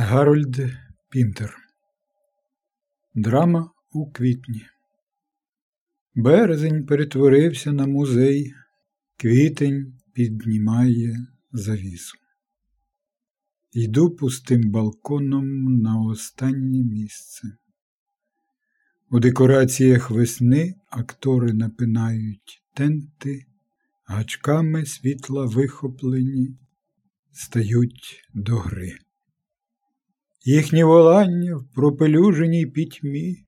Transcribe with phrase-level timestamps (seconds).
[0.00, 0.56] Гарольд
[1.10, 1.56] Пінтер
[3.14, 4.66] Драма у квітні.
[6.14, 8.54] Березень перетворився на музей,
[9.16, 12.18] квітень піднімає завісу.
[13.72, 17.48] Йду пустим балконом на останнє місце.
[19.10, 23.46] У декораціях весни актори напинають тенти,
[24.04, 26.58] гачками світла вихоплені,
[27.32, 28.98] стають до гри.
[30.48, 33.46] Їхні волання в пропелюженій пітьмі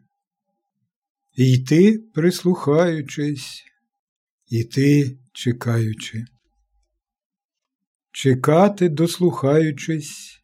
[1.31, 3.63] йти прислухаючись,
[4.47, 6.25] іти чекаючи,
[8.11, 10.41] чекати дослухаючись,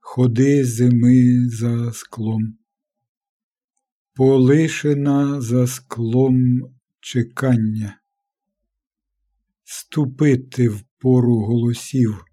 [0.00, 2.58] ходи зими за склом,
[4.14, 6.60] полишена за склом
[7.00, 8.00] чекання
[9.70, 12.24] ступити в пору голосів,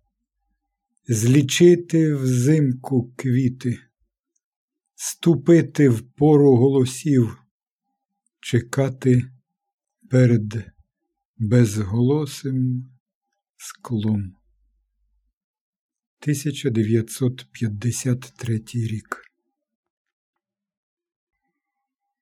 [1.08, 3.80] злічити взимку квіти,
[4.96, 7.38] ступити в пору голосів,
[8.40, 9.32] чекати
[10.10, 10.72] перед
[11.38, 12.90] безголосим
[13.58, 14.36] склом.
[16.22, 19.22] 1953 рік.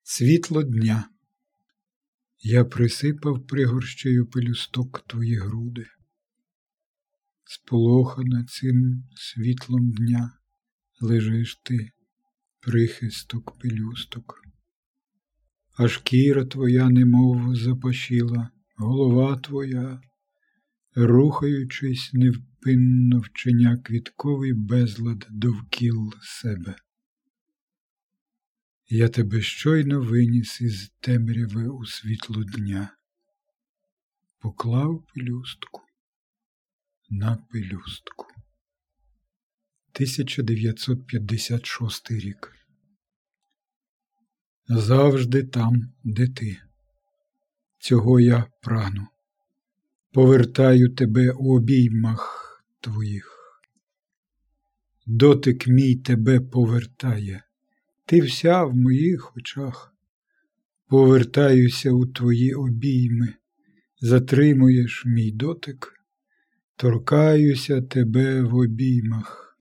[0.04, 1.13] Світло дня.
[2.46, 5.86] Я присипав пригорщею пелюсток твої груди,
[7.44, 10.32] сполохана цим світлом дня
[11.02, 11.90] лежиш ти,
[12.60, 14.42] прихисток пелюсток,
[15.78, 20.02] а шкіра твоя, немов запашіла, голова твоя,
[20.96, 26.76] рухаючись невпинно вчиня квітковий безлад довкіл себе.
[28.96, 32.98] Я тебе щойно виніс із темряви у світло дня,
[34.40, 35.82] поклав пелюстку
[37.10, 38.26] на пелюстку.
[39.94, 42.56] 1956 рік.
[44.68, 46.58] Завжди там, де ти.
[47.78, 49.08] Цього я прагну.
[50.12, 52.50] Повертаю тебе у обіймах
[52.80, 53.62] твоїх.
[55.06, 57.44] Дотик мій тебе повертає
[58.06, 59.96] ти вся в моїх очах.
[60.88, 63.34] Повертаюся у твої обійми,
[64.02, 65.94] затримуєш мій дотик,
[66.76, 69.58] торкаюся тебе в обіймах.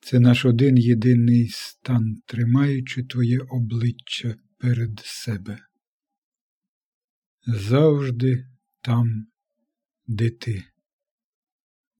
[0.00, 5.58] Це наш один єдиний стан, тримаючи твоє обличчя перед себе.
[7.46, 8.46] Завжди
[8.80, 9.26] там,
[10.06, 10.64] де ти.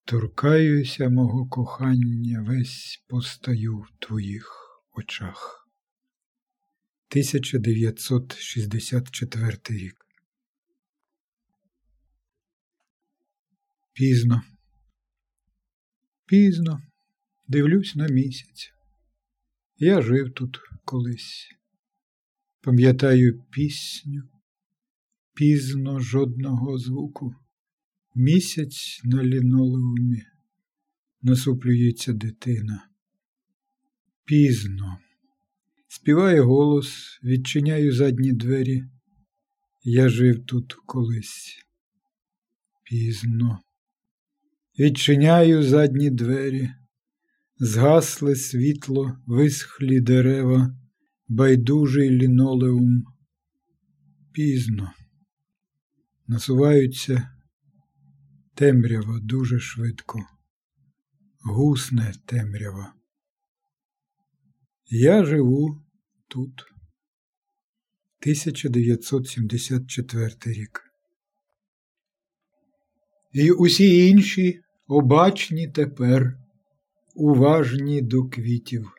[0.04, 4.64] Торкаюся мого кохання, весь постаю в твоїх
[4.96, 5.63] очах.
[7.14, 10.06] 1964 рік.
[13.92, 14.42] Пізно,
[16.26, 16.82] пізно
[17.48, 18.72] дивлюсь на місяць.
[19.76, 21.54] Я жив тут колись,
[22.60, 24.28] пам'ятаю пісню,
[25.34, 27.34] пізно жодного звуку.
[28.14, 30.22] Місяць на лінолеумі
[31.22, 32.88] насуплюється дитина.
[34.24, 35.03] Пізно.
[35.94, 38.84] Співає голос, відчиняю задні двері.
[39.82, 41.64] Я жив тут колись.
[42.84, 43.60] Пізно.
[44.78, 46.70] Відчиняю задні двері,
[47.58, 50.76] згасле світло, висхлі дерева,
[51.28, 53.04] байдужий лінолеум.
[54.32, 54.92] Пізно.
[56.26, 57.30] Насуваються
[58.54, 60.26] темрява дуже швидко,
[61.44, 62.94] гусне темрява.
[64.86, 65.83] Я живу
[66.34, 66.66] тут.
[68.20, 70.82] 1974 рік.
[73.32, 76.38] І усі інші обачні тепер,
[77.14, 78.90] уважні до квітів,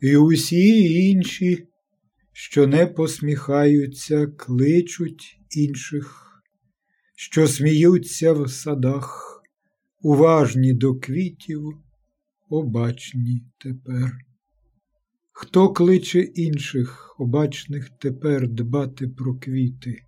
[0.00, 1.66] і усі інші,
[2.32, 6.24] що не посміхаються, кличуть інших,
[7.16, 9.42] що сміються в садах,
[10.02, 11.78] уважні до квітів,
[12.48, 14.27] обачні тепер.
[15.40, 20.04] Хто кличе інших, обачних тепер дбати про квіти,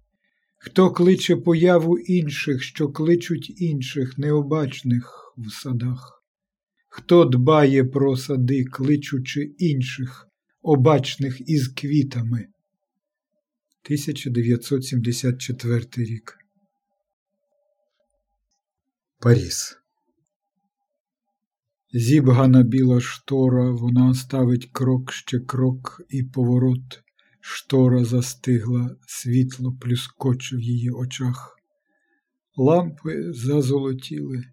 [0.58, 6.24] Хто кличе появу інших, що кличуть інших, необачних в садах?
[6.88, 10.28] Хто дбає про сади, кличучи інших,
[10.62, 12.46] обачних із квітами?
[13.84, 16.38] 1974 рік.
[19.18, 19.79] Паріс.
[21.92, 27.02] Зібгана біла штора, вона ставить крок ще крок і поворот.
[27.40, 31.56] Штора застигла, світло плюскоче в її очах.
[32.56, 34.44] Лампи зазолотіли,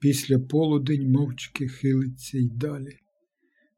[0.00, 2.98] після полудень мовчки хилиться й далі.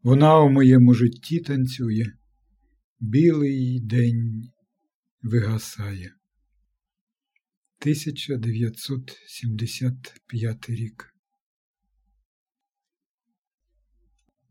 [0.02, 2.06] Вона у моєму житті танцює,
[3.00, 4.43] білий день
[5.22, 6.12] вигасає.
[7.81, 11.18] 1975 рік.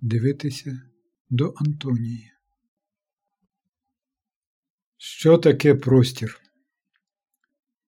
[0.02, 0.82] Дивитися
[1.30, 2.32] до Антонії.
[4.98, 6.42] Що таке простір?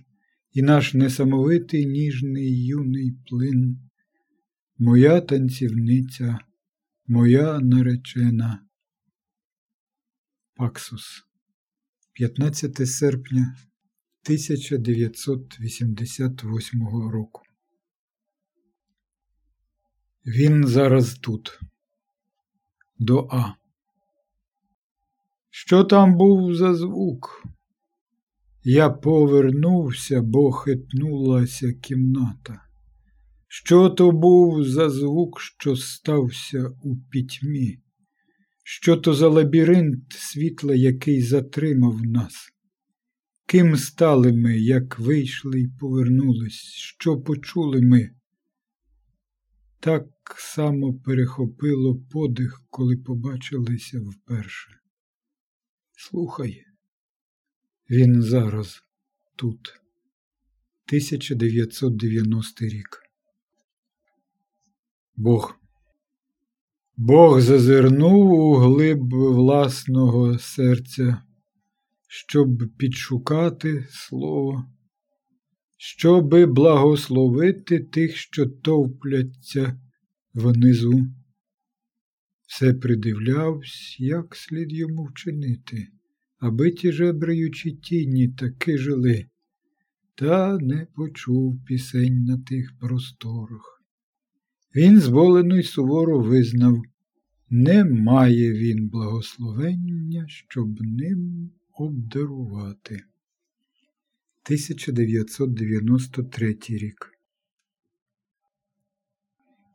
[0.52, 3.78] і наш несамовитий ніжний юний плин,
[4.78, 6.38] моя танцівниця,
[7.06, 8.67] моя наречена.
[10.58, 11.24] Паксус,
[12.12, 13.56] 15 серпня
[14.24, 17.42] 1988 року.
[20.26, 21.60] Він зараз тут.
[22.98, 23.54] До А.
[25.50, 27.44] Що там був за звук?
[28.64, 32.62] Я повернувся, бо хитнулася кімната.
[33.48, 37.78] Що то був за звук, що стався у пітьмі?
[38.70, 42.48] Що то за лабіринт світла, який затримав нас?
[43.46, 48.10] Ким стали ми, як вийшли й повернулись, що почули ми?
[49.80, 50.06] Так
[50.38, 54.70] само перехопило подих, коли побачилися вперше.
[55.96, 56.64] Слухай,
[57.90, 58.82] він зараз
[59.36, 59.68] тут,
[60.86, 63.02] 1990 рік.
[65.16, 65.57] Бог.
[67.00, 71.22] Бог зазирнув у глиб власного серця
[72.08, 74.64] щоб підшукати слово,
[75.76, 79.80] щоби благословити тих, що товпляться
[80.34, 81.06] внизу.
[82.46, 85.88] Все придивлявсь, як слід йому вчинити,
[86.38, 89.26] аби ті жебраючі тіні таки жили,
[90.14, 93.77] та не почув пісень на тих просторах.
[94.76, 96.82] Він зболено й суворо визнав,
[97.50, 102.94] не має він благословення, щоб ним обдарувати.
[104.44, 107.10] 1993 рік.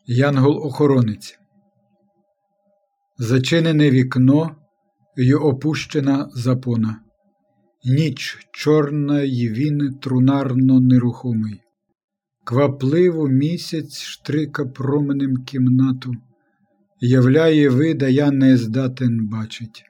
[0.07, 1.39] Янгол-охоронець.
[3.17, 4.55] Зачинене вікно
[5.17, 7.03] й опущена запона.
[7.85, 11.61] Ніч чорна й він трунарно нерухомий.
[12.43, 16.13] Квапливо місяць штрика променем кімнату.
[16.99, 19.83] Являє вида, я не здатен бачить.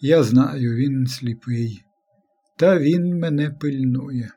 [0.00, 1.84] Я знаю, він сліпий,
[2.58, 4.30] та він мене пильнує.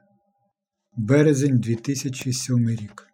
[0.97, 3.08] Березень 2007 рік.